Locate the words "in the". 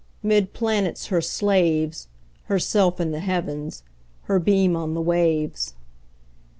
2.99-3.19